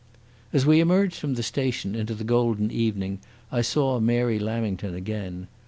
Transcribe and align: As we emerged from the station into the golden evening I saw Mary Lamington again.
As 0.51 0.65
we 0.65 0.79
emerged 0.79 1.13
from 1.17 1.35
the 1.35 1.43
station 1.43 1.93
into 1.93 2.15
the 2.15 2.23
golden 2.23 2.71
evening 2.71 3.19
I 3.51 3.61
saw 3.61 3.99
Mary 3.99 4.39
Lamington 4.39 4.95
again. 4.95 5.47